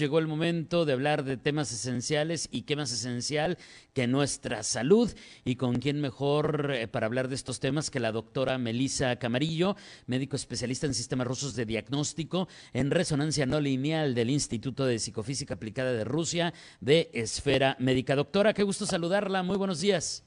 Llegó 0.00 0.18
el 0.18 0.28
momento 0.28 0.86
de 0.86 0.94
hablar 0.94 1.24
de 1.24 1.36
temas 1.36 1.70
esenciales 1.72 2.48
y 2.50 2.62
qué 2.62 2.74
más 2.74 2.90
esencial 2.90 3.58
que 3.92 4.06
nuestra 4.06 4.62
salud 4.62 5.10
y 5.44 5.56
con 5.56 5.74
quién 5.78 6.00
mejor 6.00 6.70
eh, 6.72 6.88
para 6.88 7.04
hablar 7.04 7.28
de 7.28 7.34
estos 7.34 7.60
temas 7.60 7.90
que 7.90 8.00
la 8.00 8.10
doctora 8.10 8.56
Melisa 8.56 9.18
Camarillo, 9.18 9.76
médico 10.06 10.36
especialista 10.36 10.86
en 10.86 10.94
sistemas 10.94 11.26
rusos 11.26 11.54
de 11.54 11.66
diagnóstico 11.66 12.48
en 12.72 12.90
resonancia 12.90 13.44
no 13.44 13.60
lineal 13.60 14.14
del 14.14 14.30
Instituto 14.30 14.86
de 14.86 14.98
Psicofísica 14.98 15.52
Aplicada 15.52 15.92
de 15.92 16.04
Rusia 16.04 16.54
de 16.80 17.10
Esfera 17.12 17.76
Médica. 17.78 18.16
Doctora, 18.16 18.54
qué 18.54 18.62
gusto 18.62 18.86
saludarla. 18.86 19.42
Muy 19.42 19.58
buenos 19.58 19.82
días. 19.82 20.24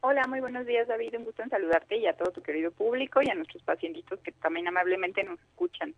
Hola, 0.00 0.26
muy 0.28 0.40
buenos 0.40 0.66
días 0.66 0.86
David, 0.86 1.14
un 1.16 1.24
gusto 1.24 1.42
en 1.42 1.48
saludarte 1.48 1.96
y 1.96 2.06
a 2.06 2.12
todo 2.12 2.32
tu 2.32 2.42
querido 2.42 2.70
público 2.70 3.22
y 3.22 3.30
a 3.30 3.34
nuestros 3.34 3.62
pacientitos 3.62 4.20
que 4.20 4.32
también 4.32 4.68
amablemente 4.68 5.24
nos 5.24 5.40
escuchan. 5.40 5.94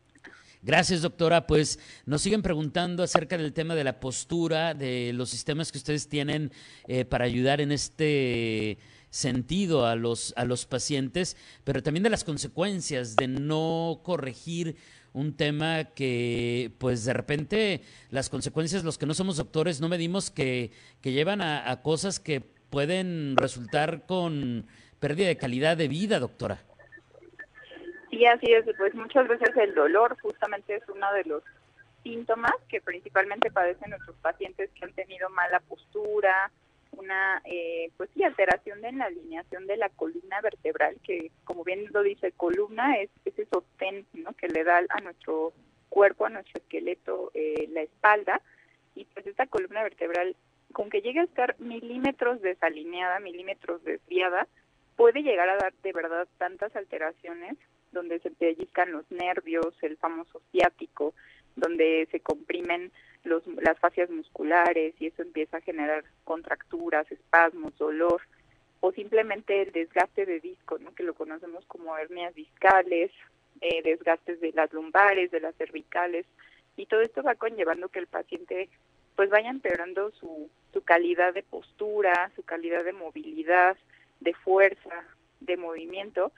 Gracias, 0.63 1.01
doctora. 1.01 1.47
Pues 1.47 1.79
nos 2.05 2.21
siguen 2.21 2.43
preguntando 2.43 3.03
acerca 3.03 3.39
del 3.39 3.55
tema 3.55 3.75
de 3.75 3.85
la 3.85 3.99
postura, 3.99 4.75
de 4.75 5.13
los 5.15 5.31
sistemas 5.31 5.73
que 5.73 5.79
ustedes 5.79 6.07
tienen 6.07 6.53
eh, 6.87 7.07
para 7.07 7.25
ayudar 7.25 7.63
en 7.63 7.73
este 7.73 8.77
sentido 9.09 9.87
a 9.87 9.97
los, 9.97 10.35
a 10.37 10.45
los 10.45 10.67
pacientes, 10.67 11.37
pero 11.65 11.83
también 11.83 12.03
de 12.03 12.11
las 12.11 12.25
consecuencias 12.25 13.17
de 13.17 13.27
no 13.27 14.03
corregir 14.05 14.77
un 15.15 15.33
tema 15.33 15.85
que, 15.85 16.73
pues 16.79 17.07
de 17.07 17.15
repente, 17.15 17.81
las 18.11 18.29
consecuencias, 18.29 18.85
los 18.85 18.99
que 18.99 19.07
no 19.07 19.15
somos 19.15 19.39
doctores, 19.39 19.81
no 19.81 19.89
medimos 19.89 20.31
que, 20.31 20.73
que 21.01 21.13
llevan 21.13 21.41
a, 21.41 21.71
a 21.71 21.81
cosas 21.81 22.21
que 22.21 22.41
pueden 22.41 23.35
resultar 23.37 24.05
con 24.07 24.67
pérdida 25.01 25.29
de 25.29 25.39
calidad 25.39 25.79
de 25.79 25.89
vida, 25.89 26.21
doctora. 26.21 26.63
Sí, 28.21 28.27
así 28.27 28.53
es. 28.53 28.67
Pues 28.77 28.95
muchas 28.95 29.27
veces 29.29 29.49
el 29.57 29.75
dolor 29.75 30.15
justamente 30.21 30.75
es 30.75 30.83
uno 30.91 31.11
de 31.15 31.25
los 31.25 31.43
síntomas 32.03 32.53
que 32.69 32.83
principalmente 32.83 33.51
padecen 33.51 33.89
nuestros 33.89 34.15
pacientes 34.17 34.69
que 34.75 34.85
han 34.85 34.93
tenido 34.93 35.31
mala 35.31 35.59
postura, 35.61 36.51
una 36.99 37.41
eh, 37.47 37.91
pues 37.97 38.11
sí 38.13 38.23
alteración 38.23 38.85
en 38.85 38.99
la 38.99 39.07
alineación 39.07 39.67
de 39.67 39.79
la 39.79 39.89
columna 39.89 40.43
vertebral 40.43 40.97
que 41.03 41.31
como 41.45 41.65
bien 41.65 41.87
lo 41.93 42.03
dice 42.03 42.33
columna 42.33 42.99
es 42.99 43.09
ese 43.25 43.47
sostén 43.47 44.05
¿no? 44.13 44.35
que 44.35 44.49
le 44.49 44.65
da 44.65 44.83
a 44.89 45.01
nuestro 45.01 45.55
cuerpo 45.89 46.27
a 46.27 46.31
nuestro 46.31 46.61
esqueleto 46.61 47.31
eh, 47.33 47.69
la 47.71 47.83
espalda 47.83 48.43
y 48.97 49.05
pues 49.05 49.27
esta 49.29 49.47
columna 49.47 49.85
vertebral 49.85 50.35
con 50.73 50.91
que 50.91 51.01
llegue 51.01 51.21
a 51.21 51.25
estar 51.25 51.55
milímetros 51.61 52.43
desalineada 52.43 53.21
milímetros 53.21 53.85
desviada 53.85 54.49
puede 54.97 55.23
llegar 55.23 55.49
a 55.49 55.57
dar 55.57 55.73
de 55.85 55.93
verdad 55.93 56.27
tantas 56.39 56.75
alteraciones 56.75 57.57
donde 57.93 58.19
se 58.21 58.31
pellizcan 58.31 58.93
los 58.93 59.11
nervios, 59.11 59.75
el 59.83 59.97
famoso 59.97 60.41
ciático, 60.53 61.15
donde 61.57 62.09
se 62.11 62.21
comprimen 62.21 62.93
los, 63.25 63.47
las 63.47 63.79
fascias 63.79 64.11
musculares 64.11 64.95
y 64.99 65.07
eso 65.07 65.23
empieza 65.23 65.59
a 65.59 65.63
generar 65.63 66.05
contracturas, 66.25 67.11
espasmos, 67.11 67.77
dolor, 67.79 68.23
o 68.81 68.93
simplemente 68.93 69.63
el 69.63 69.73
desgaste 69.73 70.25
de 70.25 70.41
disco, 70.41 70.79
¿no? 70.79 70.95
que 70.95 71.03
lo 71.03 71.15
conocemos 71.15 71.65
como 71.67 71.97
hernias 71.97 72.35
discales, 72.35 73.11
eh, 73.61 73.83
desgastes 73.83 74.41
de 74.41 74.53
las 74.53 74.73
lumbares, 74.73 75.31
de 75.31 75.41
las 75.41 75.55
cervicales, 75.57 76.25
y 76.77 76.87
todo 76.87 77.03
esto 77.03 77.23
va 77.23 77.35
conllevando 77.35 77.89
que 77.89 77.99
el 77.99 78.07
paciente 78.07 78.71
pues 79.17 79.29
vaya 79.29 79.51
empeorando 79.51 80.13
su, 80.13 80.49
su 80.73 80.83
calidad 80.83 81.35
de 81.35 81.43
postura, 81.43 82.31
su 82.37 82.43
calidad 82.43 82.85
de 82.85 82.95
movilidad, 82.95 83.77
de 84.21 84.33
fuerza, 84.33 85.05
de 85.41 85.59
movimiento, 85.59 86.33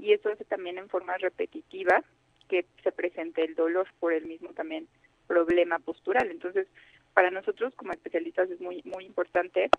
y 0.00 0.12
eso 0.12 0.30
hace 0.30 0.44
también 0.44 0.78
en 0.78 0.88
forma 0.88 1.16
repetitiva 1.18 2.02
que 2.48 2.66
se 2.82 2.92
presente 2.92 3.44
el 3.44 3.54
dolor 3.54 3.86
por 4.00 4.12
el 4.12 4.26
mismo 4.26 4.50
también 4.50 4.88
problema 5.26 5.78
postural. 5.78 6.30
Entonces, 6.30 6.66
para 7.14 7.30
nosotros 7.30 7.74
como 7.76 7.92
especialistas 7.92 8.50
es 8.50 8.60
muy 8.60 8.82
muy 8.84 9.04
importante 9.04 9.70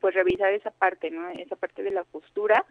pues 0.00 0.14
revisar 0.14 0.52
esa 0.52 0.70
parte, 0.70 1.10
¿no? 1.10 1.28
Esa 1.30 1.56
parte 1.56 1.82
de 1.82 1.90
la 1.90 2.04
postura 2.04 2.64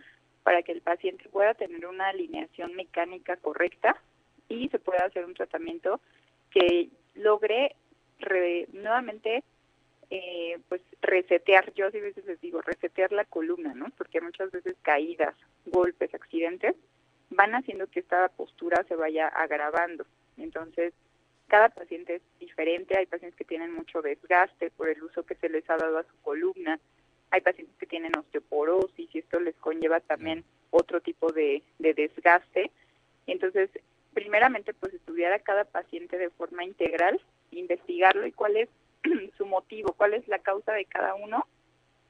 para 0.44 0.64
que 0.64 0.72
el 0.72 0.82
paciente 0.82 1.30
pueda 1.30 1.54
tener 1.54 1.86
una 1.86 2.10
alineación 2.10 2.76
mecánica 2.76 3.38
correcta 3.38 4.02
y 4.48 4.70
se 4.70 4.80
pueda 4.80 5.06
hacer 5.06 5.26
un 5.26 5.34
tratamiento 5.34 6.02
que 6.50 6.90
logre 7.14 7.76
nuevamente 8.74 9.44
eh, 10.10 10.58
pues 10.68 10.82
resetear, 11.02 11.72
yo 11.74 11.88
a 11.88 11.90
veces 11.90 12.26
les 12.26 12.42
digo, 12.42 12.62
resetear 12.62 13.12
la 13.12 13.26
columna, 13.26 13.74
¿no? 13.76 13.88
Porque 13.98 14.22
muchas 14.22 14.52
veces 14.52 14.76
caídas, 14.82 15.36
golpes, 15.66 16.14
accidentes 16.14 16.76
van 17.30 17.54
haciendo 17.54 17.88
que 17.88 18.00
esta 18.00 18.28
postura 18.30 18.84
se 18.88 18.96
vaya 18.96 19.28
agravando. 19.28 20.06
Entonces, 20.38 20.94
cada 21.48 21.70
paciente 21.70 22.16
es 22.16 22.22
diferente, 22.40 22.98
hay 22.98 23.06
pacientes 23.06 23.38
que 23.38 23.46
tienen 23.46 23.72
mucho 23.72 24.02
desgaste 24.02 24.72
por 24.72 24.90
el 24.90 25.02
uso 25.04 25.24
que 25.24 25.36
se 25.36 25.50
les 25.50 25.70
ha 25.70 25.78
dado 25.78 26.00
a 26.00 26.04
su 26.04 26.22
columna, 26.22 26.80
hay 27.32 27.42
pacientes 27.42 27.76
que 27.78 27.86
tienen 27.86 28.18
osteoporosis 28.18 29.14
y 29.14 29.20
esto 29.20 29.40
les 29.40 29.56
conlleva 29.58 30.00
también 30.00 30.44
otro 30.72 31.02
tipo 31.02 31.32
de, 31.32 31.62
de 31.78 31.94
desgaste. 31.94 32.72
Entonces, 33.28 33.70
primeramente, 34.14 34.74
pues 34.74 34.94
estudiar 34.94 35.34
a 35.34 35.40
cada 35.40 35.66
paciente 35.66 36.18
de 36.18 36.32
forma 36.32 36.64
integral, 36.64 37.22
investigarlo 37.52 38.26
y 38.26 38.32
cuál 38.32 38.58
es 38.58 38.70
su 39.38 39.46
motivo, 39.46 39.94
cuál 39.94 40.14
es 40.14 40.28
la 40.28 40.40
causa 40.40 40.74
de 40.74 40.86
cada 40.86 41.16
uno 41.16 41.46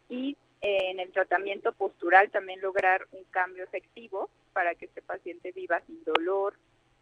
y 0.09 0.37
eh, 0.61 0.91
en 0.91 0.99
el 0.99 1.11
tratamiento 1.11 1.71
postural 1.71 2.29
también 2.31 2.61
lograr 2.61 3.07
un 3.11 3.23
cambio 3.25 3.63
efectivo 3.63 4.29
para 4.53 4.75
que 4.75 4.85
este 4.85 5.01
paciente 5.01 5.51
viva 5.51 5.81
sin 5.87 6.03
dolor, 6.03 6.55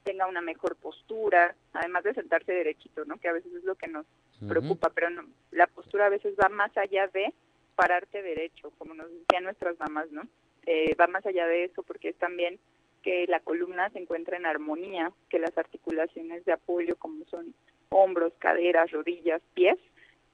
tenga 0.03 0.27
una 0.27 0.41
mejor 0.41 0.75
postura, 0.75 1.55
además 1.73 2.03
de 2.03 2.13
sentarse 2.13 2.51
derechito, 2.51 3.03
¿no? 3.05 3.17
Que 3.17 3.27
a 3.27 3.33
veces 3.33 3.51
es 3.53 3.63
lo 3.63 3.75
que 3.75 3.87
nos 3.87 4.05
preocupa, 4.47 4.89
pero 4.91 5.09
no, 5.09 5.23
la 5.51 5.67
postura 5.67 6.05
a 6.05 6.09
veces 6.09 6.35
va 6.39 6.49
más 6.49 6.75
allá 6.77 7.07
de 7.07 7.33
pararte 7.75 8.21
derecho, 8.21 8.71
como 8.77 8.93
nos 8.93 9.09
decían 9.11 9.43
nuestras 9.43 9.77
mamás, 9.79 10.11
¿no? 10.11 10.21
Eh, 10.65 10.95
va 10.95 11.07
más 11.07 11.25
allá 11.25 11.47
de 11.47 11.63
eso 11.63 11.83
porque 11.83 12.09
es 12.09 12.15
también 12.17 12.59
que 13.01 13.25
la 13.27 13.39
columna 13.39 13.89
se 13.89 13.99
encuentra 13.99 14.37
en 14.37 14.45
armonía, 14.45 15.11
que 15.29 15.39
las 15.39 15.57
articulaciones 15.57 16.45
de 16.45 16.53
apoyo 16.53 16.95
como 16.97 17.25
son 17.25 17.53
hombros, 17.89 18.33
caderas, 18.39 18.91
rodillas, 18.91 19.41
pies, 19.53 19.77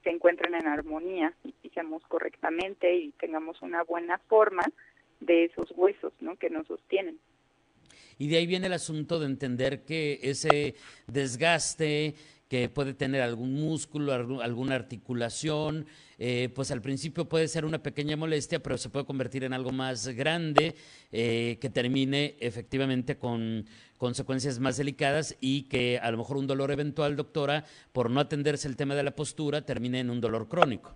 se 0.02 0.10
encuentren 0.10 0.54
en 0.54 0.66
armonía 0.66 1.34
y 1.44 1.52
pisemos 1.52 2.02
correctamente 2.08 2.94
y 2.94 3.12
tengamos 3.12 3.60
una 3.62 3.82
buena 3.82 4.18
forma 4.28 4.64
de 5.20 5.44
esos 5.44 5.70
huesos 5.74 6.12
¿no? 6.20 6.36
que 6.36 6.50
nos 6.50 6.66
sostienen. 6.66 7.18
Y 8.18 8.28
de 8.28 8.36
ahí 8.36 8.46
viene 8.46 8.66
el 8.66 8.72
asunto 8.74 9.18
de 9.18 9.26
entender 9.26 9.84
que 9.84 10.20
ese 10.22 10.76
desgaste, 11.06 12.14
que 12.48 12.68
puede 12.68 12.94
tener 12.94 13.22
algún 13.22 13.54
músculo, 13.54 14.12
alguna 14.12 14.74
articulación, 14.74 15.86
eh, 16.18 16.50
pues 16.54 16.70
al 16.70 16.82
principio 16.82 17.28
puede 17.28 17.48
ser 17.48 17.64
una 17.64 17.82
pequeña 17.82 18.16
molestia, 18.16 18.60
pero 18.62 18.76
se 18.76 18.90
puede 18.90 19.06
convertir 19.06 19.44
en 19.44 19.52
algo 19.52 19.72
más 19.72 20.08
grande 20.08 20.74
eh, 21.10 21.58
que 21.60 21.70
termine 21.70 22.36
efectivamente 22.40 23.16
con 23.16 23.64
consecuencias 23.98 24.60
más 24.60 24.76
delicadas 24.76 25.36
y 25.40 25.68
que 25.68 25.98
a 25.98 26.10
lo 26.10 26.18
mejor 26.18 26.36
un 26.36 26.46
dolor 26.46 26.70
eventual, 26.70 27.16
doctora, 27.16 27.64
por 27.92 28.10
no 28.10 28.20
atenderse 28.20 28.68
el 28.68 28.76
tema 28.76 28.94
de 28.94 29.02
la 29.02 29.12
postura, 29.12 29.62
termine 29.62 30.00
en 30.00 30.10
un 30.10 30.20
dolor 30.20 30.48
crónico. 30.48 30.94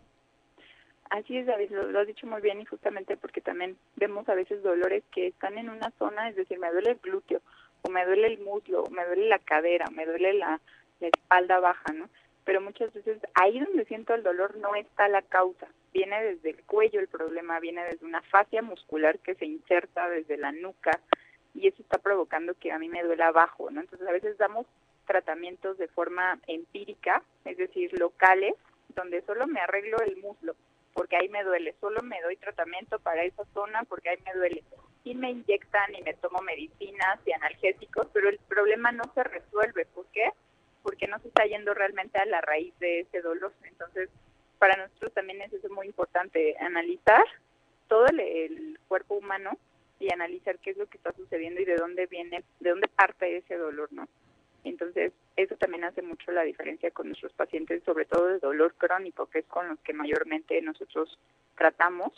Así 1.11 1.39
es, 1.39 1.47
David, 1.47 1.71
lo, 1.71 1.91
lo, 1.91 2.01
has 2.01 2.07
dicho 2.07 2.27
muy 2.27 2.43
bien 2.43 2.61
y 2.61 2.67
justamente 2.67 3.17
porque 3.17 3.41
también 3.41 3.79
vemos 3.97 4.29
a 4.29 4.35
veces 4.35 4.63
dolores 4.63 5.03
que 5.11 5.29
están 5.29 5.57
en 5.57 5.71
una 5.71 5.91
zona, 5.99 6.29
es 6.29 6.37
decir, 6.37 6.59
me 6.59 6.71
duele 6.71 6.91
el 6.91 6.99
glúteo, 6.99 7.41
o 7.81 7.91
me 7.91 8.05
duele 8.05 8.27
el 8.27 8.41
muslo, 8.41 8.83
o 8.83 8.91
me 8.91 9.07
duele 9.07 9.29
la 9.29 9.39
cadera, 9.39 9.87
me 9.91 10.05
duele 10.05 10.35
la, 10.35 10.61
la 11.01 11.09
espalda 11.09 11.61
baja, 11.61 11.93
¿no? 11.93 12.09
Pero 12.45 12.61
muchas 12.61 12.93
veces 12.93 13.19
ahí 13.35 13.61
donde 13.61 13.85
siento 13.85 14.15
el 14.15 14.23
dolor 14.23 14.57
no 14.57 14.75
está 14.75 15.09
la 15.09 15.23
causa, 15.23 15.69
viene 15.93 16.23
desde 16.23 16.51
el 16.51 16.63
cuello 16.65 17.01
el 17.01 17.09
problema, 17.09 17.61
viene 17.61 17.85
desde 17.85 18.07
una 18.07 18.23
fascia 18.23 18.63
muscular 18.63 19.19
que 19.19 19.35
se 19.35 19.47
inserta 19.47 20.09
desde 20.09 20.37
la 20.37 20.53
nuca 20.53 20.99
y 21.55 21.69
eso 21.69 21.83
está 21.83 21.99
provocando 21.99 22.55
que 22.55 22.73
a 22.73 22.79
mí 22.79 22.89
me 22.89 23.03
duela 23.03 23.29
abajo, 23.29 23.71
¿no? 23.71 23.81
Entonces 23.81 24.07
a 24.07 24.13
veces 24.13 24.39
damos 24.39 24.67
tratamientos 25.07 25.79
de 25.79 25.89
forma 25.89 26.39
empírica, 26.47 27.23
es 27.45 27.57
decir, 27.57 27.99
locales, 27.99 28.55
donde 28.95 29.23
solo 29.23 29.47
me 29.47 29.61
arreglo 29.61 29.99
el 30.01 30.17
muslo, 30.19 30.55
porque 30.93 31.17
ahí 31.17 31.29
me 31.29 31.45
duele, 31.45 31.75
solo 31.81 32.03
me 32.03 32.21
doy 32.23 32.37
tratamiento 32.37 32.99
para 33.01 33.25
esa 33.25 33.45
zona 33.55 33.85
porque 33.85 34.11
ahí 34.11 34.19
me 34.25 34.35
duele. 34.35 34.63
Y 35.05 35.15
me 35.15 35.31
inyectan 35.31 35.95
y 35.95 36.03
me 36.03 36.15
tomo 36.15 36.41
medicinas 36.43 37.19
y 37.25 37.33
analgésicos, 37.33 38.09
pero 38.13 38.29
el 38.29 38.39
problema 38.49 38.93
no 38.93 39.05
se 39.15 39.25
resuelve. 39.25 39.87
¿Por 39.87 40.07
qué? 40.07 40.31
Porque 40.83 41.07
no 41.09 41.19
se 41.21 41.29
está 41.29 41.45
yendo 41.45 41.75
realmente 41.75 42.19
a 42.19 42.27
la 42.27 42.41
raíz 42.41 42.77
de 42.79 43.01
ese 43.01 43.21
dolor. 43.21 43.53
Entonces, 43.65 44.09
para 44.59 44.77
nosotros 44.77 45.13
también 45.13 45.43
es 45.43 45.53
eso 45.53 45.69
muy 45.71 45.87
importante, 45.87 46.57
analizar 46.59 47.25
todo 47.89 48.07
el, 48.07 48.79
cuerpo 48.89 49.15
humano 49.15 49.59
y 50.01 50.13
analizar 50.13 50.59
qué 50.59 50.71
es 50.71 50.77
lo 50.77 50.87
que 50.87 50.97
está 50.97 51.13
sucediendo 51.13 51.61
y 51.61 51.65
de 51.65 51.77
dónde 51.77 52.07
viene, 52.07 52.43
de 52.61 52.71
dónde 52.71 52.89
parte 52.89 53.37
ese 53.37 53.57
dolor, 53.57 53.93
¿no? 53.93 54.09
Entonces, 54.65 55.13
eso 55.37 55.57
también 55.57 55.85
hace 55.85 56.03
mucho 56.03 56.33
la 56.33 56.43
diferencia 56.43 56.91
con 56.91 57.09
nuestros 57.09 57.33
pacientes, 57.33 57.83
sobre 57.85 58.07
todo 58.07 58.27
de 58.27 58.39
dolor 58.39 58.75
crónico, 58.75 59.27
que 59.27 59.41
es 59.41 59.47
con 59.47 59.69
los 59.69 59.79
que 59.81 59.93
mayormente 59.93 60.61
nosotros 60.63 61.19
tratamos, 61.57 62.13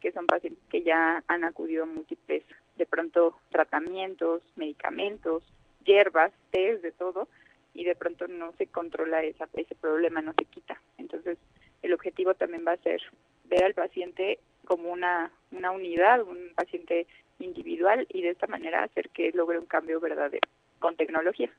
que 0.00 0.12
son 0.12 0.26
pacientes 0.26 0.62
que 0.70 0.82
ya 0.82 1.22
han 1.26 1.44
acudido 1.44 1.84
a 1.84 1.86
múltiples, 1.86 2.44
de 2.76 2.86
pronto, 2.86 3.38
tratamientos, 3.50 4.42
medicamentos, 4.56 5.42
hierbas, 5.84 6.32
test, 6.50 6.82
de 6.82 6.92
todo, 6.92 7.28
y 7.74 7.84
de 7.84 7.94
pronto 7.94 8.28
no 8.28 8.52
se 8.58 8.66
controla 8.66 9.22
esa, 9.22 9.48
ese 9.54 9.74
problema, 9.74 10.20
no 10.22 10.34
se 10.38 10.44
quita. 10.44 10.80
Entonces, 10.98 11.38
el 11.82 11.92
objetivo 11.92 12.34
también 12.34 12.64
va 12.66 12.72
a 12.72 12.76
ser 12.78 13.00
ver 13.44 13.64
al 13.64 13.74
paciente 13.74 14.38
como 14.64 14.90
una, 14.90 15.32
una 15.50 15.70
unidad, 15.70 16.22
un 16.22 16.52
paciente 16.54 17.06
individual 17.38 18.06
y 18.10 18.22
de 18.22 18.30
esta 18.30 18.46
manera 18.46 18.84
hacer 18.84 19.10
que 19.10 19.32
logre 19.32 19.58
un 19.58 19.66
cambio 19.66 20.00
verdadero 20.00 20.48
con 20.78 20.96
tecnología. 20.96 21.50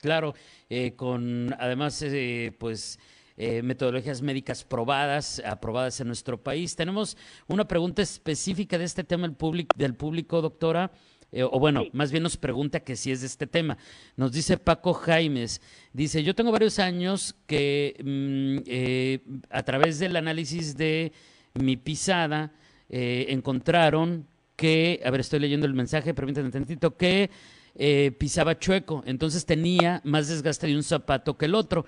Claro, 0.00 0.34
eh, 0.68 0.94
con 0.94 1.54
además, 1.58 2.02
eh, 2.02 2.52
pues... 2.58 2.98
Eh, 3.38 3.60
metodologías 3.60 4.22
médicas 4.22 4.64
probadas, 4.64 5.42
aprobadas 5.44 6.00
en 6.00 6.06
nuestro 6.06 6.42
país. 6.42 6.74
Tenemos 6.74 7.18
una 7.48 7.68
pregunta 7.68 8.00
específica 8.00 8.78
de 8.78 8.84
este 8.84 9.04
tema 9.04 9.28
del 9.28 9.36
público, 9.36 9.76
del 9.76 9.94
público 9.94 10.40
doctora. 10.40 10.90
O 11.32 11.58
bueno, 11.58 11.84
más 11.92 12.10
bien 12.10 12.22
nos 12.22 12.36
pregunta 12.36 12.80
que 12.80 12.96
si 12.96 13.12
es 13.12 13.20
de 13.20 13.26
este 13.26 13.46
tema. 13.46 13.76
Nos 14.16 14.32
dice 14.32 14.56
Paco 14.56 14.94
Jaimes, 14.94 15.60
dice, 15.92 16.22
yo 16.22 16.34
tengo 16.34 16.52
varios 16.52 16.78
años 16.78 17.36
que 17.46 17.96
mm, 18.02 19.50
a 19.50 19.62
través 19.62 19.98
del 19.98 20.16
análisis 20.16 20.76
de 20.76 21.12
mi 21.54 21.76
pisada 21.76 22.52
encontraron 22.88 24.26
que, 24.56 25.00
a 25.04 25.10
ver, 25.10 25.20
estoy 25.20 25.38
leyendo 25.38 25.66
el 25.66 25.74
mensaje, 25.74 26.14
permítanme 26.14 26.46
un 26.46 26.52
tantito, 26.52 26.96
que 26.96 27.30
eh, 27.74 28.10
pisaba 28.18 28.58
chueco, 28.58 29.02
entonces 29.06 29.44
tenía 29.44 30.00
más 30.02 30.28
desgaste 30.28 30.66
de 30.66 30.76
un 30.76 30.82
zapato 30.82 31.36
que 31.36 31.44
el 31.44 31.54
otro. 31.54 31.84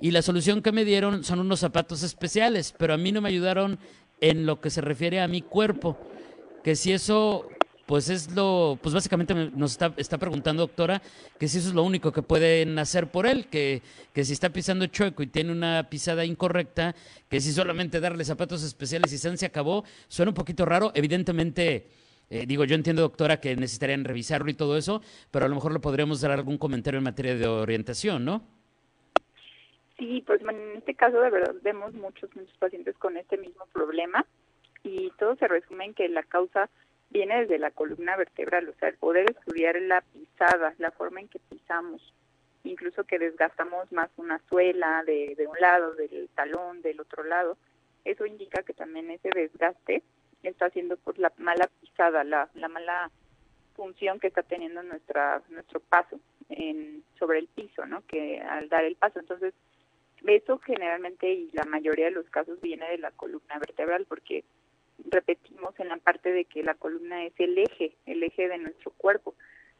Y 0.00 0.10
la 0.10 0.22
solución 0.22 0.62
que 0.62 0.72
me 0.72 0.84
dieron 0.84 1.24
son 1.24 1.40
unos 1.40 1.60
zapatos 1.60 2.02
especiales, 2.02 2.74
pero 2.76 2.94
a 2.94 2.98
mí 2.98 3.12
no 3.12 3.20
me 3.20 3.28
ayudaron 3.28 3.78
en 4.20 4.46
lo 4.46 4.60
que 4.60 4.70
se 4.70 4.80
refiere 4.80 5.20
a 5.20 5.28
mi 5.28 5.42
cuerpo. 5.42 5.96
Que 6.62 6.76
si 6.76 6.92
eso, 6.92 7.48
pues 7.88 8.10
es 8.10 8.36
lo, 8.36 8.78
pues 8.82 8.94
básicamente 8.94 9.34
nos 9.34 9.72
está, 9.72 9.94
está 9.96 10.18
preguntando, 10.18 10.66
doctora, 10.66 11.00
que 11.38 11.48
si 11.48 11.56
eso 11.56 11.70
es 11.70 11.74
lo 11.74 11.82
único 11.82 12.12
que 12.12 12.20
pueden 12.20 12.78
hacer 12.78 13.10
por 13.10 13.26
él, 13.26 13.46
que, 13.46 13.80
que 14.12 14.26
si 14.26 14.34
está 14.34 14.50
pisando 14.50 14.86
chueco 14.88 15.22
y 15.22 15.26
tiene 15.26 15.52
una 15.52 15.88
pisada 15.88 16.26
incorrecta, 16.26 16.94
que 17.30 17.40
si 17.40 17.50
solamente 17.50 17.98
darle 17.98 18.26
zapatos 18.26 18.62
especiales 18.62 19.10
y 19.14 19.16
se 19.16 19.46
acabó, 19.46 19.84
suena 20.06 20.32
un 20.32 20.34
poquito 20.34 20.66
raro. 20.66 20.92
Evidentemente, 20.94 21.86
eh, 22.28 22.44
digo, 22.46 22.66
yo 22.66 22.74
entiendo, 22.74 23.00
doctora, 23.00 23.40
que 23.40 23.56
necesitarían 23.56 24.04
revisarlo 24.04 24.50
y 24.50 24.54
todo 24.54 24.76
eso, 24.76 25.00
pero 25.30 25.46
a 25.46 25.48
lo 25.48 25.54
mejor 25.54 25.72
le 25.72 25.80
podríamos 25.80 26.20
dar 26.20 26.32
algún 26.32 26.58
comentario 26.58 26.98
en 26.98 27.04
materia 27.04 27.36
de 27.36 27.46
orientación, 27.46 28.22
¿no? 28.22 28.42
Sí, 29.96 30.22
pues 30.26 30.42
en 30.42 30.76
este 30.76 30.94
caso 30.94 31.18
de 31.22 31.30
verdad 31.30 31.54
vemos 31.62 31.94
muchos, 31.94 32.28
muchos 32.36 32.54
pacientes 32.58 32.98
con 32.98 33.16
este 33.16 33.38
mismo 33.38 33.64
problema 33.72 34.26
y 34.84 35.10
todo 35.18 35.36
se 35.36 35.48
resume 35.48 35.86
en 35.86 35.94
que 35.94 36.06
la 36.10 36.22
causa 36.22 36.68
viene 37.10 37.40
desde 37.40 37.58
la 37.58 37.70
columna 37.70 38.16
vertebral, 38.16 38.68
o 38.68 38.74
sea, 38.74 38.88
el 38.88 38.96
poder 38.96 39.30
estudiar 39.30 39.80
la 39.82 40.00
pisada, 40.00 40.74
la 40.78 40.90
forma 40.90 41.20
en 41.20 41.28
que 41.28 41.38
pisamos, 41.38 42.14
incluso 42.64 43.04
que 43.04 43.18
desgastamos 43.18 43.90
más 43.92 44.10
una 44.16 44.40
suela 44.48 45.02
de, 45.04 45.34
de 45.36 45.46
un 45.46 45.58
lado, 45.58 45.94
del 45.94 46.28
talón, 46.34 46.82
del 46.82 47.00
otro 47.00 47.24
lado, 47.24 47.56
eso 48.04 48.26
indica 48.26 48.62
que 48.62 48.74
también 48.74 49.10
ese 49.10 49.30
desgaste 49.34 50.02
está 50.42 50.66
haciendo 50.66 50.96
por 50.96 51.18
la 51.18 51.32
mala 51.38 51.68
pisada, 51.80 52.24
la, 52.24 52.48
la 52.54 52.68
mala 52.68 53.10
función 53.74 54.18
que 54.18 54.28
está 54.28 54.42
teniendo 54.42 54.82
nuestra 54.82 55.42
nuestro 55.50 55.80
paso 55.80 56.18
en, 56.48 57.04
sobre 57.18 57.38
el 57.38 57.48
piso, 57.48 57.86
¿no? 57.86 58.04
Que 58.06 58.40
al 58.40 58.68
dar 58.68 58.84
el 58.84 58.96
paso, 58.96 59.20
entonces 59.20 59.54
eso 60.26 60.58
generalmente 60.58 61.32
y 61.32 61.50
la 61.52 61.64
mayoría 61.64 62.06
de 62.06 62.10
los 62.12 62.28
casos 62.30 62.60
viene 62.60 62.88
de 62.90 62.98
la 62.98 63.10
columna 63.12 63.58
vertebral 63.58 64.04
porque 64.08 64.44
repetimos 65.10 65.57
la 65.88 65.96
parte 65.96 66.32
de 66.32 66.44
que 66.44 66.62
la 66.62 66.74
columna 66.74 67.24
es 67.24 67.32
el 67.38 67.56
eje, 67.58 67.96
el 68.06 68.22
eje 68.22 68.48
de 68.48 68.58
nuestro 68.58 68.90
cuerpo. 68.92 69.34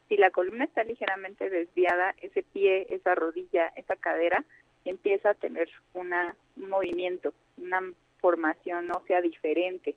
Si 0.07 0.17
la 0.17 0.31
columna 0.31 0.65
está 0.65 0.83
ligeramente 0.83 1.49
desviada, 1.49 2.15
ese 2.21 2.43
pie, 2.43 2.87
esa 2.89 3.15
rodilla, 3.15 3.67
esa 3.75 3.95
cadera 3.95 4.43
empieza 4.85 5.31
a 5.31 5.33
tener 5.35 5.69
una, 5.93 6.35
un 6.57 6.69
movimiento, 6.69 7.33
una 7.57 7.81
formación 8.19 8.91
ósea 8.91 9.21
diferente 9.21 9.95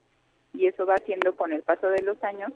y 0.53 0.67
eso 0.67 0.87
va 0.87 0.95
haciendo 0.95 1.35
con 1.35 1.53
el 1.53 1.63
paso 1.63 1.89
de 1.89 2.03
los 2.03 2.23
años, 2.23 2.53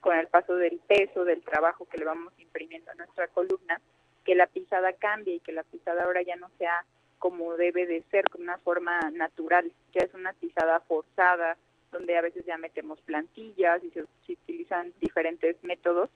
con 0.00 0.16
el 0.16 0.28
paso 0.28 0.56
del 0.56 0.78
peso, 0.86 1.24
del 1.24 1.42
trabajo 1.42 1.86
que 1.86 1.98
le 1.98 2.04
vamos 2.04 2.32
imprimiendo 2.38 2.90
a 2.90 2.94
nuestra 2.94 3.28
columna, 3.28 3.80
que 4.24 4.34
la 4.34 4.46
pisada 4.46 4.92
cambie 4.92 5.34
y 5.34 5.40
que 5.40 5.52
la 5.52 5.64
pisada 5.64 6.04
ahora 6.04 6.22
ya 6.22 6.36
no 6.36 6.48
sea 6.58 6.84
como 7.18 7.56
debe 7.56 7.86
de 7.86 8.02
ser, 8.10 8.24
con 8.30 8.42
una 8.42 8.58
forma 8.58 8.98
natural, 9.10 9.70
ya 9.92 10.04
es 10.04 10.14
una 10.14 10.32
pisada 10.32 10.80
forzada, 10.80 11.56
donde 11.90 12.16
a 12.16 12.22
veces 12.22 12.44
ya 12.46 12.58
metemos 12.58 13.00
plantillas 13.02 13.82
y 13.84 13.90
se, 13.90 14.04
utilizan 14.32 14.92
diferentes 15.00 15.62
métodos 15.62 16.10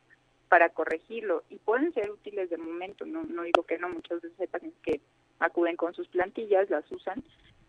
para 0.49 0.69
corregirlo 0.69 1.43
y 1.51 1.57
pueden 1.57 1.93
ser 1.95 2.11
útiles 2.11 2.51
de 2.51 2.59
momento, 2.59 3.05
no, 3.07 3.25
no 3.25 3.43
digo 3.43 3.65
que 3.65 3.79
no, 3.79 3.89
muchas 3.89 4.21
veces 4.21 4.39
hay 4.41 4.47
pacientes 4.47 4.81
que 4.83 5.01
acuden 5.41 5.77
con 5.77 5.95
sus 5.95 6.09
plantillas, 6.09 6.71
las 6.71 6.91
usan, 6.93 7.23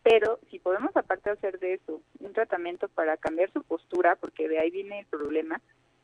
pero 0.03 0.39
si 0.51 0.59
podemos 0.59 0.95
aparte 0.95 1.31
hacer 1.31 1.57
de 1.59 1.73
eso 1.73 1.99
un 2.19 2.33
tratamiento 2.33 2.87
para 2.89 3.17
cambiar 3.17 3.51
su 3.51 3.63
postura, 3.63 4.15
porque 4.15 4.47
de 4.47 4.59
ahí 4.59 4.69
viene 4.69 4.99
el 4.99 5.05
problema, 5.07 5.59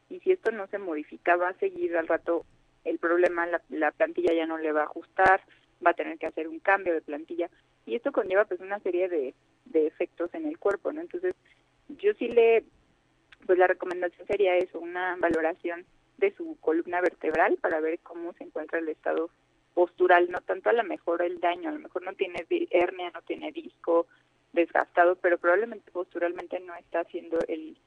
y 0.09 0.19
si 0.21 0.31
esto 0.31 0.51
no 0.51 0.67
se 0.67 0.79
modifica, 0.79 1.35
va 1.35 1.49
a 1.49 1.59
seguir 1.59 1.95
al 1.95 2.07
rato 2.07 2.45
el 2.83 2.97
problema, 2.97 3.47
la, 3.69 3.91
plantilla 3.91 4.33
ya 4.33 4.47
no 4.47 4.57
le 4.57 4.71
va 4.71 4.81
a 4.81 4.85
ajustar, 4.85 5.41
va 5.85 5.91
a 5.91 5.93
tener 5.93 6.17
que 6.17 6.25
hacer 6.25 6.47
un 6.47 6.59
cambio 6.59 6.93
de 6.93 7.01
plantilla, 7.01 7.49
y 7.85 7.95
esto 7.95 8.11
conlleva 8.11 8.45
pues 8.45 8.59
una 8.59 8.79
serie 8.79 9.07
de, 9.07 9.35
de 9.65 9.85
efectos 9.85 10.33
en 10.33 10.47
el 10.47 10.57
cuerpo, 10.57 10.91
¿no? 10.91 11.01
Entonces, 11.01 11.35
le, 12.27 12.63
pues 13.45 13.57
la 13.57 13.67
recomendación 13.67 14.27
sería 14.27 14.57
eso, 14.57 14.79
una 14.79 15.15
valoración 15.17 15.85
de 16.17 16.33
su 16.35 16.57
columna 16.61 17.01
vertebral 17.01 17.57
para 17.59 17.79
ver 17.79 17.99
cómo 17.99 18.33
se 18.33 18.43
encuentra 18.43 18.79
el 18.79 18.89
estado 18.89 19.29
postural, 19.73 20.29
no 20.29 20.41
tanto 20.41 20.69
a 20.69 20.73
lo 20.73 20.83
mejor 20.83 21.21
el 21.21 21.39
daño, 21.39 21.69
a 21.69 21.73
lo 21.73 21.79
mejor 21.79 22.03
no 22.03 22.13
tiene 22.13 22.45
hernia, 22.69 23.11
no 23.11 23.21
tiene 23.21 23.51
disco 23.51 24.07
desgastado, 24.53 25.15
pero 25.15 25.37
probablemente 25.37 25.91
posturalmente 25.91 26.59
no 26.59 26.75
está 26.75 27.01
haciendo 27.01 27.39
el 27.47 27.77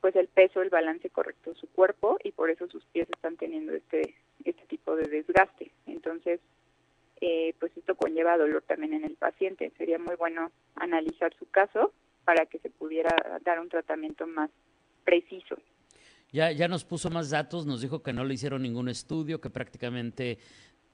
pues 0.00 0.16
el 0.16 0.26
peso, 0.26 0.60
el 0.60 0.68
balance 0.68 1.08
correcto 1.10 1.52
de 1.52 1.60
su 1.60 1.68
cuerpo 1.68 2.18
y 2.24 2.32
por 2.32 2.50
eso 2.50 2.66
sus 2.68 2.84
pies 2.86 3.08
están 3.08 3.36
teniendo 3.36 3.72
este 3.72 4.14
este 4.44 4.66
tipo 4.66 4.96
de 4.96 5.06
desgaste. 5.06 5.70
Entonces, 5.86 6.40
eh, 7.20 7.54
pues 7.60 7.70
esto 7.76 7.94
conlleva 7.94 8.36
dolor 8.36 8.62
también 8.62 8.94
en 8.94 9.04
el 9.04 9.14
paciente. 9.14 9.72
Sería 9.78 9.98
muy 9.98 10.16
bueno 10.16 10.50
analizar 10.74 11.32
su 11.38 11.48
caso 11.48 11.92
para 12.24 12.46
que 12.46 12.58
se 12.58 12.70
pudiera 12.70 13.10
dar 13.44 13.60
un 13.60 13.68
tratamiento 13.68 14.26
más 14.26 14.50
preciso. 15.04 15.56
Ya, 16.32 16.50
ya 16.50 16.66
nos 16.66 16.84
puso 16.84 17.10
más 17.10 17.28
datos, 17.28 17.66
nos 17.66 17.82
dijo 17.82 18.02
que 18.02 18.12
no 18.14 18.24
le 18.24 18.34
hicieron 18.34 18.62
ningún 18.62 18.88
estudio, 18.88 19.40
que 19.40 19.50
prácticamente 19.50 20.38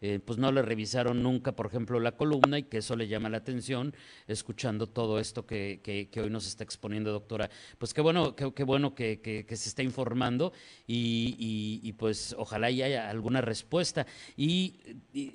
eh, 0.01 0.21
pues 0.25 0.39
no 0.39 0.53
le 0.53 0.63
revisaron 0.63 1.23
nunca, 1.23 1.53
por 1.53 1.67
ejemplo, 1.67 1.99
la 1.99 2.13
columna 2.13 2.59
y 2.59 2.65
que 2.65 2.79
eso 2.79 2.95
le 2.95 3.09
llama 3.09 3.29
la 3.29 3.39
atención 3.39 3.95
escuchando 4.29 4.87
todo 4.87 5.19
esto 5.19 5.45
que, 5.45 5.81
que, 5.83 6.21
hoy 6.21 6.31
nos 6.31 6.47
está 6.47 6.63
exponiendo, 6.63 7.11
doctora. 7.11 7.51
Pues 7.79 7.93
qué 7.93 8.01
bueno, 8.01 8.37
qué, 8.37 8.65
bueno 8.65 8.95
que, 8.95 9.21
que, 9.21 9.57
se 9.57 9.69
está 9.69 9.83
informando 9.83 10.53
y, 10.87 11.81
y, 11.83 11.93
pues 11.95 12.35
ojalá 12.39 12.69
haya 12.69 13.11
alguna 13.11 13.41
respuesta. 13.41 14.07
Y, 14.37 14.77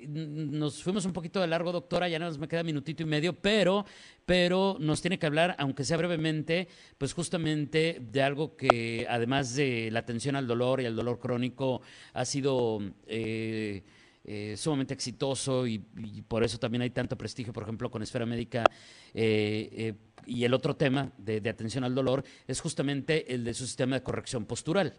nos 0.08 0.82
fuimos 0.82 1.04
un 1.04 1.12
poquito 1.12 1.40
de 1.40 1.46
largo, 1.46 1.70
doctora, 1.72 2.08
ya 2.08 2.18
nos 2.18 2.38
me 2.38 2.48
queda 2.48 2.62
minutito 2.62 3.02
y 3.02 3.06
medio, 3.06 3.34
pero, 3.34 3.84
pero 4.24 4.78
nos 4.80 5.02
tiene 5.02 5.18
que 5.18 5.26
hablar, 5.26 5.56
aunque 5.58 5.84
sea 5.84 5.98
brevemente, 5.98 6.68
pues 6.96 7.12
justamente 7.12 8.00
de 8.00 8.22
algo 8.22 8.56
que 8.56 9.06
además 9.10 9.54
de 9.54 9.90
la 9.90 10.00
atención 10.00 10.36
al 10.36 10.46
dolor 10.46 10.80
y 10.80 10.86
al 10.86 10.96
dolor 10.96 11.18
crónico 11.18 11.82
ha 12.14 12.24
sido... 12.24 12.80
Eh, 13.06 13.82
eh, 14.26 14.56
sumamente 14.56 14.94
exitoso 14.94 15.66
y, 15.66 15.80
por 16.26 16.44
eso 16.44 16.58
también 16.58 16.80
hay 16.82 16.90
tanto 16.90 17.16
prestigio, 17.16 17.52
por 17.52 17.62
ejemplo, 17.62 17.90
con 17.90 18.02
Esfera 18.02 18.24
Médica. 18.24 18.64
Eh, 19.12 19.68
eh, 19.72 19.94
y 20.26 20.44
el 20.44 20.54
otro 20.54 20.74
tema 20.74 21.12
de, 21.18 21.46
atención 21.48 21.84
al 21.84 21.94
dolor 21.94 22.24
es 22.48 22.60
justamente 22.60 23.34
el 23.34 23.44
de 23.44 23.52
su 23.52 23.66
sistema 23.66 23.96
de 23.96 24.02
corrección 24.02 24.46
postural. 24.46 24.94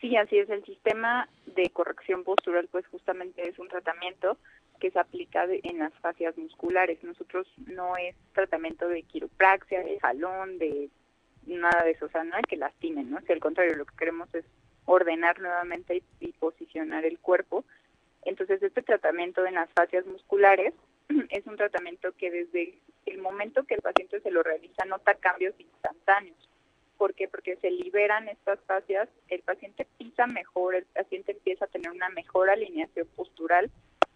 Sí, 0.00 0.14
así 0.16 0.38
es. 0.38 0.50
El 0.50 0.64
sistema 0.64 1.28
de 1.46 1.70
corrección 1.70 2.22
postural, 2.24 2.68
pues 2.70 2.86
justamente 2.88 3.48
es 3.48 3.58
un 3.58 3.68
tratamiento 3.68 4.36
que 4.78 4.90
se 4.90 4.98
aplica 4.98 5.46
en 5.50 5.78
las 5.78 5.94
fascias 6.00 6.36
musculares. 6.36 7.02
Nosotros 7.02 7.46
no 7.66 7.96
es 7.96 8.14
tratamiento 8.34 8.88
de 8.88 9.02
quiropraxia, 9.02 9.82
de 9.82 9.98
jalón, 10.00 10.58
de 10.58 10.90
nada 11.46 11.84
de 11.84 11.92
eso, 11.92 12.06
o 12.06 12.08
sea, 12.10 12.24
no 12.24 12.36
hay 12.36 12.42
que 12.42 12.56
lastimen, 12.56 13.10
¿no? 13.10 13.20
Si 13.22 13.32
al 13.32 13.40
contrario, 13.40 13.76
lo 13.76 13.86
que 13.86 13.96
queremos 13.96 14.32
es 14.34 14.44
ordenar 14.90 15.40
nuevamente 15.40 16.02
y, 16.18 16.32
posicionar 16.32 17.04
el 17.04 17.18
cuerpo. 17.20 17.64
Entonces, 18.24 18.60
este 18.62 18.82
tratamiento 18.82 19.46
en 19.46 19.54
las 19.54 19.70
fascias 19.70 20.04
musculares 20.06 20.74
es 21.30 21.46
un 21.46 21.56
tratamiento 21.56 22.12
que 22.16 22.30
desde 22.30 22.78
el 23.06 23.18
momento 23.18 23.64
que 23.64 23.74
el 23.74 23.82
paciente 23.82 24.20
se 24.20 24.30
lo 24.32 24.42
realiza 24.42 24.84
nota 24.86 25.14
cambios 25.14 25.54
instantáneos. 25.58 26.36
¿Por 26.98 27.14
qué? 27.14 27.28
Porque 27.28 27.56
se 27.56 27.70
liberan 27.70 28.28
estas 28.28 28.58
fascias, 28.66 29.08
el 29.28 29.40
paciente 29.42 29.86
pisa 29.96 30.26
mejor, 30.26 30.74
el 30.74 30.84
paciente 30.86 31.32
empieza 31.32 31.64
a 31.64 31.68
tener 31.68 31.90
una 31.90 32.08
mejor 32.10 32.50
alineación 32.50 33.06
postural, 33.14 33.70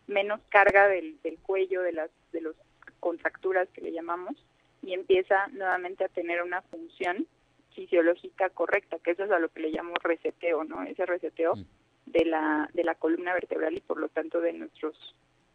menos 0.06 0.40
carga 0.50 0.88
del, 0.88 1.20
del 1.22 1.38
cuello, 1.38 1.82
de 1.82 1.92
las 1.92 2.10
de 2.32 2.40
los 2.40 2.56
contracturas 3.00 3.68
que 3.70 3.80
le 3.80 3.92
llamamos, 3.92 4.34
y 4.82 4.92
empieza 4.92 5.46
nuevamente 5.52 6.04
a 6.04 6.08
tener 6.08 6.42
una 6.42 6.62
función 6.62 7.26
fisiológica 7.74 8.50
correcta, 8.50 8.98
que 8.98 9.12
eso 9.12 9.24
es 9.24 9.30
a 9.30 9.38
lo 9.38 9.48
que 9.48 9.60
le 9.60 9.70
llamo 9.70 9.94
reseteo, 10.02 10.64
¿no? 10.64 10.82
Ese 10.82 11.06
reseteo 11.06 11.54
mm. 11.54 11.64
de 12.06 12.24
la 12.24 12.70
de 12.72 12.84
la 12.84 12.94
columna 12.94 13.34
vertebral 13.34 13.76
y 13.76 13.80
por 13.80 13.98
lo 13.98 14.08
tanto 14.08 14.40
de 14.40 14.52
nuestros 14.52 14.96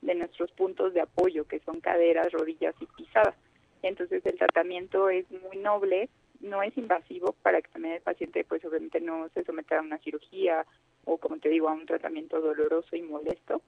de 0.01 0.15
nuestros 0.15 0.51
puntos 0.51 0.93
de 0.93 1.01
apoyo, 1.01 1.45
que 1.45 1.59
son 1.59 1.81
caderas, 1.81 2.31
rodillas 2.31 2.75
y 2.79 2.85
pisadas. 2.85 3.35
Entonces 3.81 4.25
el 4.25 4.37
tratamiento 4.37 5.09
es 5.09 5.25
muy 5.31 5.57
noble, 5.57 6.09
no 6.41 6.63
es 6.63 6.77
invasivo 6.77 7.35
para 7.41 7.61
que 7.61 7.69
también 7.69 7.95
el 7.95 8.01
paciente 8.01 8.43
pues 8.43 8.63
obviamente 8.65 9.01
no 9.01 9.29
se 9.33 9.43
someta 9.43 9.79
a 9.79 9.81
una 9.81 9.97
cirugía 9.99 10.65
o 11.05 11.17
como 11.17 11.37
te 11.39 11.49
digo 11.49 11.69
a 11.69 11.73
un 11.73 11.85
tratamiento 11.85 12.39
doloroso 12.39 12.95
y 12.95 13.01
molesto, 13.01 13.61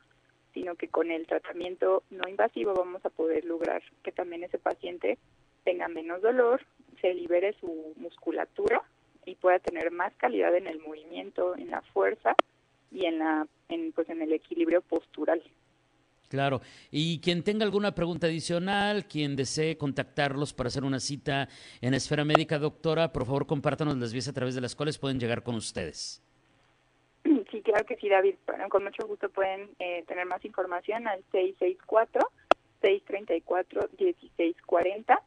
sino 0.54 0.76
que 0.76 0.90
con 0.90 1.12
el 1.12 1.28
tratamiento 1.28 2.04
no 2.10 2.28
invasivo 2.28 2.74
vamos 2.74 3.04
a 3.06 3.10
poder 3.10 3.46
lograr 3.46 3.82
que 4.04 4.12
también 4.12 4.44
ese 4.44 4.58
paciente 4.58 5.18
tenga 5.64 5.88
menos 5.88 6.22
dolor, 6.22 6.62
se 7.02 7.14
libere 7.14 7.54
su 7.60 7.94
musculatura 7.98 8.82
y 9.26 9.36
pueda 9.36 9.60
tener 9.60 9.92
más 9.92 10.14
calidad 10.16 10.56
en 10.56 10.68
el 10.68 10.80
movimiento, 10.80 11.56
en 11.56 11.72
la 11.72 11.82
fuerza 11.82 12.36
y 12.92 13.06
en 13.06 13.20
la 13.20 13.48
en 13.70 13.92
pues 13.92 14.10
en 14.10 14.22
el 14.22 14.34
equilibrio 14.34 14.82
postural. 14.82 15.42
Claro. 16.32 16.62
Y 16.92 17.20
quien 17.20 17.44
tenga 17.44 17.66
alguna 17.66 17.94
pregunta 17.94 18.28
adicional, 18.28 19.06
quien 19.06 19.36
desee 19.36 19.78
contactarlos 19.78 20.54
para 20.54 20.70
hacer 20.70 20.86
una 20.86 21.02
cita 21.02 21.50
en 21.82 21.94
Esfera 21.94 22.24
Médica, 22.24 22.58
doctora, 22.58 23.12
por 23.12 23.26
favor 23.26 23.46
compártanos 23.46 23.98
las 23.98 24.14
vías 24.14 24.30
a 24.30 24.34
través 24.34 24.56
de 24.56 24.62
las 24.62 24.74
cuales 24.74 24.98
pueden 24.98 25.20
llegar 25.20 25.44
con 25.44 25.56
ustedes. 25.56 26.24
Sí, 27.52 27.62
claro 27.62 27.86
que 27.86 27.98
sí, 27.98 28.08
David. 28.08 28.36
con 28.70 28.86
mucho 28.86 29.06
gusto 29.06 29.30
pueden 29.30 29.72
eh, 29.78 30.06
tener 30.08 30.26
más 30.26 30.44
información 30.46 31.06
al 31.06 31.22
664-634-1640, 32.82 35.20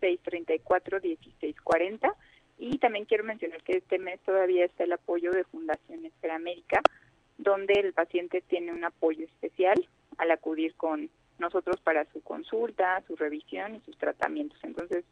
664-634-1640. 0.00 2.14
Y 2.58 2.78
también 2.78 3.04
quiero 3.04 3.24
mencionar 3.24 3.62
que 3.62 3.78
este 3.78 3.98
mes 3.98 4.20
todavía 4.20 4.64
está 4.64 4.84
el 4.84 4.92
apoyo 4.92 5.30
de 5.30 5.44
Fundación 5.44 6.04
Esfera 6.04 6.38
Médica 6.38 6.82
donde 7.38 7.74
el 7.74 7.92
paciente 7.92 8.42
tiene 8.42 8.72
un 8.72 8.84
apoyo 8.84 9.24
especial 9.24 9.88
al 10.18 10.30
acudir 10.32 10.74
con 10.74 11.08
nosotros 11.38 11.80
para 11.80 12.04
su 12.12 12.20
consulta, 12.20 13.02
su 13.06 13.14
revisión 13.14 13.76
y 13.76 13.80
sus 13.80 13.96
tratamientos. 13.96 14.58
Entonces, 14.64 15.04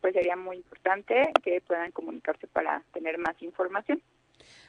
pues 0.00 0.14
sería 0.14 0.36
muy 0.36 0.58
importante 0.58 1.32
que 1.42 1.60
puedan 1.60 1.90
comunicarse 1.90 2.46
para 2.46 2.82
tener 2.92 3.18
más 3.18 3.40
información. 3.42 4.00